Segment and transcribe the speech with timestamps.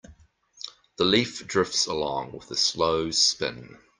[0.95, 3.77] The leaf drifts along with a slow spin.